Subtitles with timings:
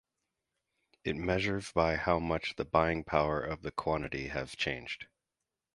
[1.03, 5.05] It measures by how much the buying power of the quantity has changed.